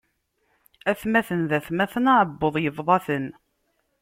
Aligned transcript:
Atmaten 0.91 1.41
d 1.49 1.51
atmaten, 1.57 2.09
aɛebbuḍ 2.13 2.55
ibḍa-ten. 2.67 3.25